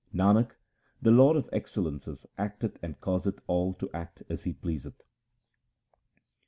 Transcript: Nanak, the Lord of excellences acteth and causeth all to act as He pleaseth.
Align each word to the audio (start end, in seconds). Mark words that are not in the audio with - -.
Nanak, 0.11 0.53
the 0.99 1.11
Lord 1.11 1.37
of 1.37 1.47
excellences 1.53 2.25
acteth 2.35 2.79
and 2.81 2.99
causeth 3.01 3.39
all 3.45 3.75
to 3.75 3.87
act 3.93 4.23
as 4.29 4.45
He 4.45 4.53
pleaseth. 4.53 5.03